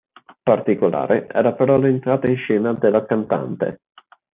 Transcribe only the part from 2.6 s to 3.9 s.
della cantante.